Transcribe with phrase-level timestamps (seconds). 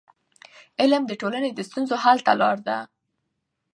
[0.81, 2.77] علم د ټولنې د ستونزو حل ته لار ده.